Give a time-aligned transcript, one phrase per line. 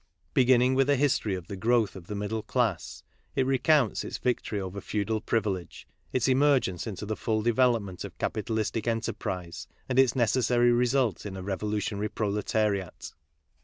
[0.33, 3.03] Be ginning with a history of the growth of the middle class,
[3.35, 8.17] it recounts its victory over feudal privilege, its emer gence into the full development of
[8.17, 13.13] capitalistic enterprise, and its necessary result in a revolutionary proletariat.